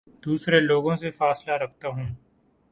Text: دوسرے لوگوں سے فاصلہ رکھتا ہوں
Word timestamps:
دوسرے 0.23 0.59
لوگوں 0.59 0.95
سے 0.95 1.09
فاصلہ 1.11 1.53
رکھتا 1.53 1.87
ہوں 1.87 2.09